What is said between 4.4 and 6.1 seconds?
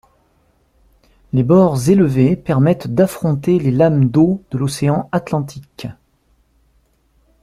de l'océan Atlantique.